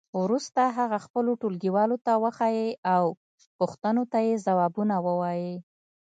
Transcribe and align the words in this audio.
وروسته 0.23 0.61
هغه 0.77 0.97
خپلو 1.05 1.31
ټولګیوالو 1.41 1.97
ته 2.05 2.11
وښیئ 2.23 2.69
او 2.95 3.03
پوښتنو 3.59 4.03
ته 4.11 4.19
یې 4.27 4.33
ځوابونه 4.45 4.95
ووایئ. 5.05 5.51